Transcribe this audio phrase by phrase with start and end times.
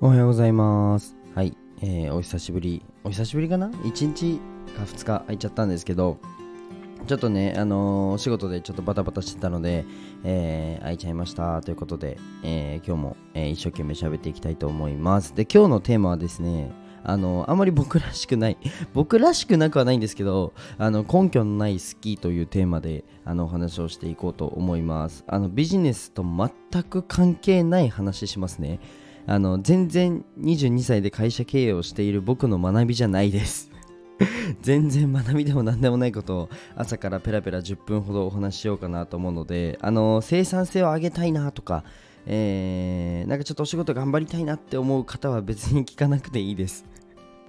[0.00, 1.16] おはようございます。
[1.34, 2.84] はい、えー、お久しぶり。
[3.02, 4.38] お久しぶりかな ?1 日
[4.76, 6.18] か2日空いちゃったんですけど、
[7.08, 9.84] ちょっとね、あのー、お仕事でちょっとバタバタしてたので、
[10.22, 15.34] えー、空いちゃいましたということで、えー、今日も、えー、一生懸命喋っていきたいと思います。
[15.34, 16.70] で、今日のテーマはですね、
[17.02, 18.58] あのあんまり僕らしくない
[18.94, 28.80] 僕らしくなくはないんですけどあの根拠のない好きというテーマであのお話をしていこうと思いますあのビジネスと全く関係ない話しますね
[29.28, 33.70] あの全然22歳で会社経営をしている僕の学びじゃないです。
[34.62, 41.84] 全然学びでも何でもないことを朝からペラペラ10分ほどお話ししようかなと思うのであの生産性を上げたいなとか
[42.30, 46.84] えー、なんかちょっとお仕事頑張りたいなって思う方は別に聞かなくていいです。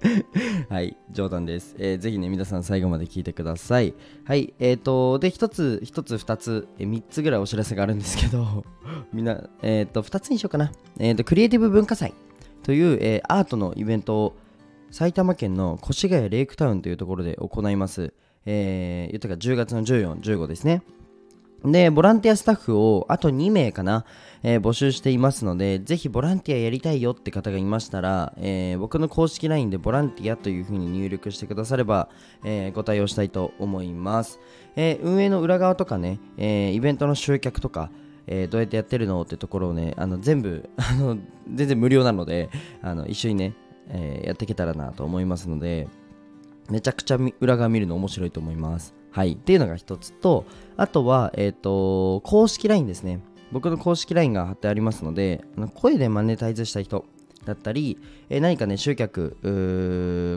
[0.68, 1.74] はい、冗談です。
[1.78, 3.94] えー、ぜひね、皆さん最後まで聞いてください。
[4.24, 8.64] はい、えーと、で、一つ、一つ、二つ、三つぐらいお知らせがあるんですけど、
[9.12, 10.72] みんな、えーと、二つにしようかな。
[10.98, 12.14] えーと、クリエイティブ文化祭
[12.62, 14.36] という、えー、アートのイベントを
[14.90, 18.12] 埼玉県の越谷レイクタウンというところで行います。
[18.46, 20.82] えー、言ったか10月の14、15ですね。
[21.64, 24.06] で、ボランティアスタッフをあと2名かな、
[24.42, 32.08] えー、募集していますので、ぜひボランティアやりたいよって方がいましたら、えー、僕の公式 LINE でボランティアというふうに入力してくだされば、
[32.44, 34.40] えー、ご対応したいと思います。
[34.76, 37.90] え運営の裏側とかね、えイベントの集客とか、
[38.26, 41.18] えどうやってやってるのってところをね、あの全部 あの、
[41.52, 42.48] 全然無料なので、
[42.80, 43.54] あの一緒にね、
[43.88, 45.88] えやっていけたらなと思いますので、
[46.70, 48.99] めちゃくちゃ裏側見るの面白いと思います。
[49.10, 49.32] はい。
[49.32, 50.44] っていうのが一つと、
[50.76, 53.20] あとは、えっ、ー、と、公式 LINE ですね。
[53.52, 55.44] 僕の公式 LINE が貼ってありますので、
[55.74, 57.04] 声でマネタイズした人
[57.44, 59.36] だったり、えー、何かね、集客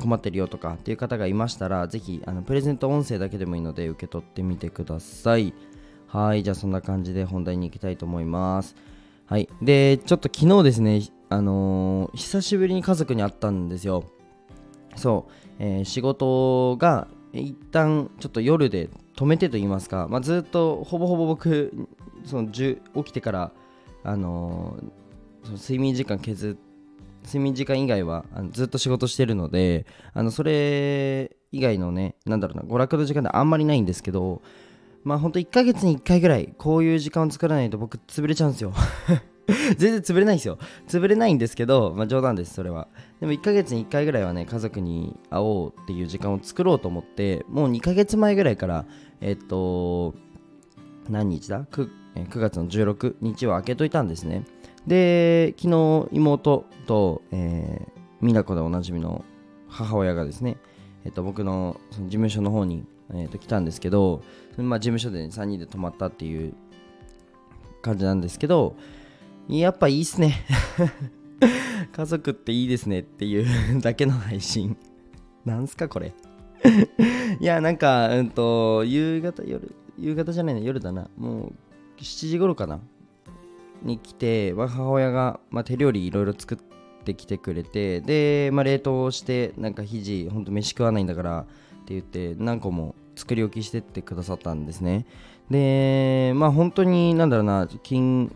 [0.00, 5.54] 困ってるよとかっていう方がいましたら、ぜひ、あのプレゼント音声だけでもいいので、受け取ってみてください。
[6.06, 6.42] はい。
[6.42, 8.76] じゃあ、そんな感じで本題に行きたいと思います。
[9.26, 9.48] はい。
[9.62, 14.04] で、ちょっと昨日ですね、あのー、久しぶりに家族に会ったんですよ。
[14.96, 21.72] そう、えー、仕事が一旦ちょっと夜で止めてと言いますか、まあ、ずっとほぼほぼ僕
[22.24, 23.52] その起きてから、
[24.04, 26.58] あのー、その睡眠時間削
[27.24, 34.42] 睡眠時間以外はあのずっと仕事してるのであのそれ以外のねなんだろうな娯楽の時間ってあんまりないんですけど
[35.04, 38.72] まあほんと1ヶ月に1回ぐらいこういう時間を作らないと僕潰れちゃうんですよ。
[39.78, 40.58] 全然潰れないんですよ。
[40.86, 42.88] 潰れないんですけど、まあ、冗談ですそれは。
[43.20, 48.84] でも1ヶ月に1回ぐらいはね家族に会おうっていう時間を作ろうと思ってもう2ヶ月前ぐらいから
[49.20, 50.14] えっと
[51.08, 54.44] 何日だ？9, 9月の16日は開けといたんですね。
[54.86, 59.24] で昨日妹と、えー、美奈子でおなじみの
[59.68, 60.58] 母親がですね、
[61.04, 62.84] えっと、僕のその事務所の方に、
[63.14, 64.22] えっと、来たんですけど、
[64.56, 66.54] まあ、事務所で、ね、3人で泊まったっていう
[67.82, 68.76] 感じなんですけど
[69.48, 70.44] やっぱいいっすね。
[71.92, 74.76] 家族っていいですねっていうだけの配信。
[75.44, 76.12] なんすかこれ。
[77.40, 81.08] いやなんかうんと夕方夜夕方じゃないな夜だな。
[81.16, 81.52] もう
[81.98, 82.80] 7時頃かな。
[83.82, 86.58] に来て母親が、まあ、手料理いろいろ作っ
[87.04, 91.44] てきてくれてで、まあ、冷凍してなんか肘ほんと飯食わないんだからっ
[91.84, 95.06] て言って何個も作り置きしてってくださったんですね。
[95.50, 98.34] でまあ本当になんだろうな金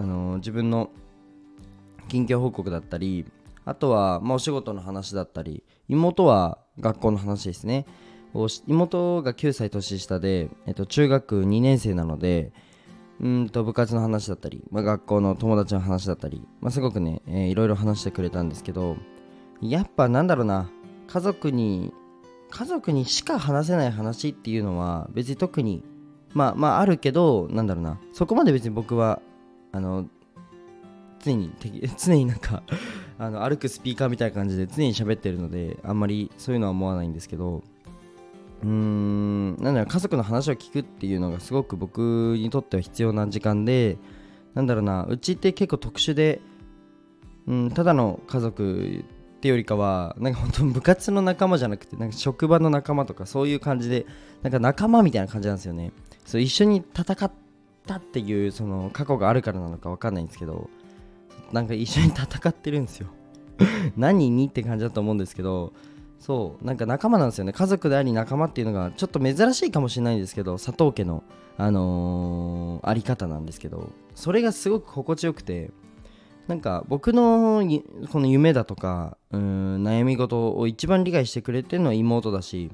[0.00, 0.88] あの自分の
[2.08, 3.26] 近況報告だったり
[3.66, 7.84] あとは、まあ、お仕事の話だったり妹は学校の話ですね。
[8.66, 12.52] 妹が9歳年下で、えっと、中学2年生なので
[13.20, 18.96] うんと部活の話だったり、まあ、学校の友達の話だったり、まあ、すごくね、えー、いろいろ話してくれたんですけど
[19.60, 20.70] やっぱなんだろうな
[21.08, 21.92] 家族に
[22.50, 25.82] 家族にしか話せない話っていうのは別に特に
[26.32, 29.20] まあまああるけどなんだろうなそこまで別に僕は
[29.72, 30.08] あの
[31.22, 31.50] 常に
[31.96, 32.62] 常 になんか
[33.18, 37.62] あの歩くスピーカーみたいな感じで常に喋ってるのであんまりそういうのは思わないんですけど
[38.62, 43.98] うーんなんだろう家族の話を聞くっていうのがすごく僕にとっては必要な時間で
[44.54, 46.40] なんだろうなうちって結構特殊で、
[47.46, 49.04] うん、ただの家族
[49.36, 54.06] ってよりかはなんか本当部活の仲間じゃなくてなんか職場の仲間とかそういう感じで
[54.42, 55.92] なんか仲間みたいな感じなんですよね。
[56.26, 57.30] そう一緒に戦
[57.80, 60.68] ったっていうその過去があるからなのか分かんないんですけど
[61.52, 63.08] なんか一緒に戦ってるんですよ。
[63.96, 65.72] 何にって感じだと思うんですけど
[66.18, 67.52] そうなんか仲間なんですよね。
[67.52, 71.24] 家族であり仲間っていうのがちょっと珍しいかもしれないんですけど佐藤家の
[71.56, 75.70] あのー、あり方なんですけどそれがすごく心地よくて
[76.48, 77.62] なんか僕の
[78.10, 82.70] この夢だとかうん悩み事を一番理解してくれてるのは妹だし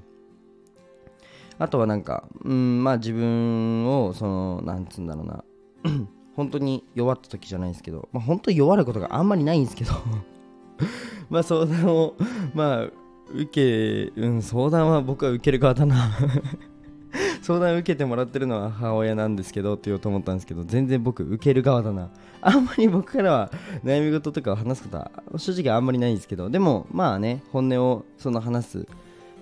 [1.59, 5.45] あとはなんかうんまあ自分をそのなんつうんだろうな。
[6.37, 9.93] 本当に弱った時じゃないですけど、まあ、本当に弱ることがあんまりないんですけど。
[11.31, 12.15] まあ相談を
[12.55, 12.91] まあ
[13.33, 16.11] 受け、うん、相談は僕は受ける側だな。
[17.43, 22.11] 相談受けてもらってるのは母親なんですけどって言おうと思ったんですけど全然僕受ける側だな。
[22.43, 23.51] あんまり僕からは
[23.85, 28.89] 悩み事とかを話すことは正直あんまりないんですけどでもまあね本音をその話す、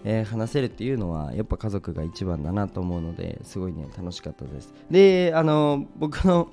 [0.04, 4.72] えー、話せるっていうのはやっぱ家族が一番だなと思うのですごいね楽しかったです。
[4.90, 6.48] であの僕の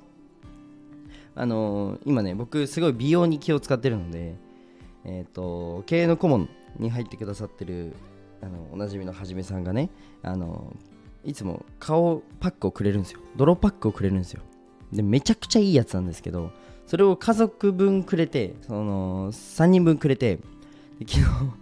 [1.36, 4.36] あの今ね僕すごい美容に気を使ってるので
[5.03, 6.50] えっ、ー、と経営の顧問
[6.80, 7.94] に入ってくださってる
[8.42, 9.89] あのおなじみのはじめさんがね
[10.24, 10.74] あの
[11.24, 13.19] いつも顔パックをくれるんですよ。
[13.36, 14.42] 泥パックをくれるんですよ。
[14.94, 16.51] でめちゃくちゃいいやつなんですけど
[16.86, 20.39] それを家族分くれてその3人分くれて
[21.07, 21.61] 昨日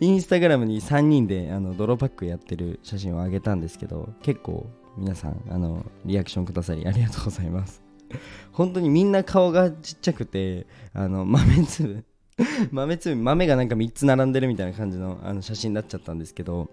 [0.00, 4.66] インスタグラムに3人であの泥パックやってる写真をあげたんですけど結構
[4.96, 7.82] 皆さんあのリアクションくださりありがとうございます。
[8.52, 12.04] 本当にみんな顔がちっちゃくてあの豆粒
[12.70, 16.70] 豆粒豆がなんか3つ並んでるみたいな感じのあの写真になっちゃったんですけど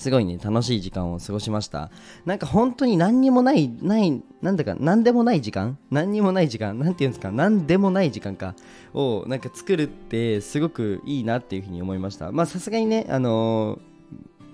[0.00, 1.90] すごいね、楽しい時間を過ごしました。
[2.24, 5.76] なんか本当に何にもない、ない、なんだか、何でもない時間？
[5.90, 6.78] 何にもない時間？
[6.78, 7.30] なんていうんですか？
[7.30, 8.54] 何でもない時間か？
[8.94, 12.32] をなんか作るってすごくいいなっていうふうに思いました。
[12.32, 13.78] まあさすがにね、あの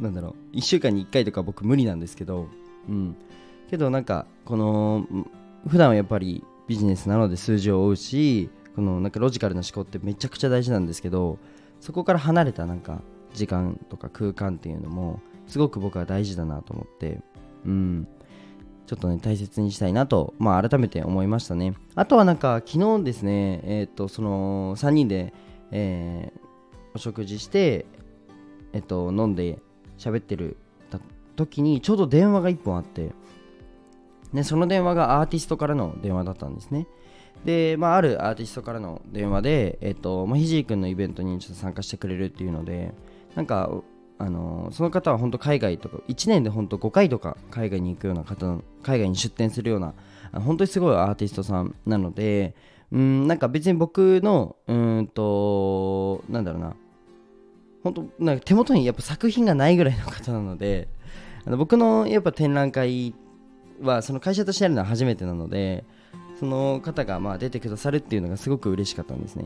[0.01, 2.49] ー、なんだろう、1週間に1回とか僕無理なんですけど、
[2.89, 3.17] うん。
[3.71, 5.07] けどなんか、この、
[5.69, 11.39] 普段はやっぱりビジネスなので数字を追うし、このなんかロジカルな思考ってめちゃくちゃ大事なんですけど、
[11.81, 13.01] そこから離れたなんか
[13.35, 17.21] 時間とか空間っていうのもすごく僕は大事だなと思って、
[17.65, 18.09] うん、
[18.87, 21.75] ちょっとね、大切にしたいなと、まあ、改めて思いましたね。
[21.95, 25.35] あとはなんか、昨日ですね、えっ、ー、と、その、3人で、
[25.73, 26.41] えー、
[26.95, 27.85] お食事して、
[28.73, 29.59] えっ、ー、と、飲んで
[29.99, 30.57] 喋ってる
[31.35, 33.11] 時に、ちょうど電話が1本あって、
[34.33, 36.87] ね、その電話がアーティストからの電話だったんですね。
[37.45, 42.95] で、まあ、あるアーティストからの電話で、えっ、と、まあ、ひじい君のイベントにちょっと参加してくれるっていうので、
[43.35, 43.71] なんか、
[44.19, 49.95] あのその方は本当海外とか1年で本当5回とか海外に行くような方海外に出店するような
[50.33, 52.55] 本当にすごいアーティストさんなので
[52.93, 56.77] うんなんか別に僕のうんとなんだろうな
[57.83, 60.89] 本当なんか手元にやっぱ作品がないぐらいの方なので
[61.45, 63.15] あの僕のやっぱ展覧会
[63.83, 65.85] はその会社としてやるのは初めてなので
[66.41, 69.45] その方がまあ出てくださるっていうのがすごく嬉しかったんですね。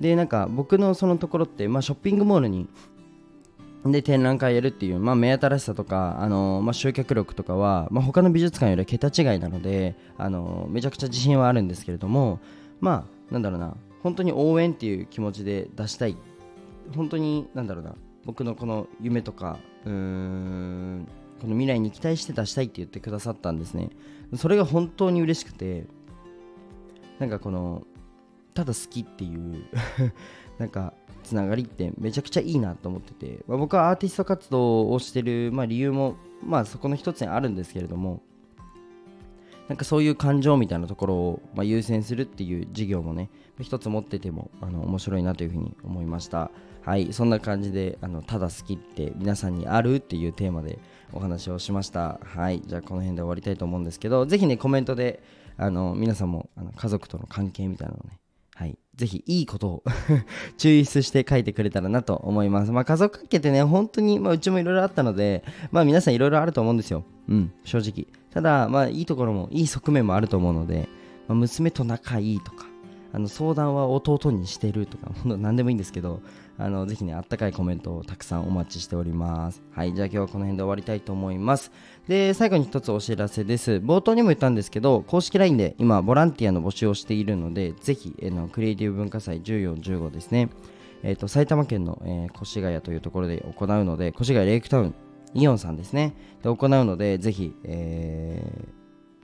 [0.00, 2.68] でなんか僕のそのところって、まあ、ショッピングモールに
[3.84, 12.38] で展覧会やるっていう、まあ、目新しさとか、あのまあ、集客力とかは、まあ、他の美術館よりは桁違いなので、あのめちゃくちゃ自信はあるんですけれども
[12.80, 16.16] まあなんだろうな本当に応援っていう気持ちで出したい。
[16.94, 17.94] 本当になんだろうな
[18.24, 21.08] 僕のこの夢とかうーん
[21.40, 23.90] この未来に期待して出したいって言ってくださったんですね。
[24.36, 25.86] それが本当に嬉しくて
[27.18, 27.84] なんかこの
[28.54, 29.64] ただ好きっていう
[30.62, 30.92] なんか
[31.24, 38.22] つながりってめちゃくちゃいいなと思ってて、まあ、僕はアーティスト活動をしてる、まあ、理由も、まあ、そこの一つにあるんですけれども
[39.66, 43.28] なんかそういう感情みたいなところを、まあ、優先するっていう事業もね
[43.60, 46.52] 一つ持っててもあの面白いなというふうに思いました。
[46.84, 50.80] はいそんな感じであのただ好きって皆さんにあるっていうテーマで
[51.12, 52.18] お話をしました。
[52.24, 53.16] はいじゃあこの辺
[58.62, 59.82] はい、ぜひいいことを
[60.56, 62.70] 抽出して書いてくれたらなと思います。
[62.70, 65.42] まあ、家族関係ってね、本当に、まあ、うちもいろいろあったので、
[65.72, 67.02] まあ、皆さんいろいろあると思うんですよ。
[67.28, 68.06] うん、正直。
[68.30, 70.88] ただ、まあ、いいところも、いい側面もあると思うので、
[71.26, 72.66] まあ、娘と仲いいとか、
[73.14, 76.22] あの相談は弟にしてるとか、何でもいいんですけど、
[76.58, 79.62] あのぜひね、あったかいコメントをたくさんお待ちしております。
[79.70, 81.72] はい、じゃあ今日はこの辺で終わりたいと思います。
[82.08, 83.72] で、最後に一つお知らせです。
[83.84, 90.48] 冒頭にも言ったんですけど、公式 LINE で今、ボランティアの募集をしているので、ぜひ、えのクリエイティブ文化祭14、15ですね。
[91.02, 94.94] えっ、ー、と、埼玉県の、えー、越谷というところで行うので、越谷レイクタウン、
[95.34, 96.14] イオンさんですね。
[96.42, 98.42] で、行うので、ぜひ、え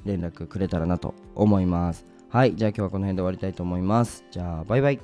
[0.04, 2.17] ー、連絡くれたらなと思います。
[2.30, 4.22] はい、じゃあ今日はこの辺で終わりたいと思います。
[4.30, 5.00] じゃあ、バイバイ。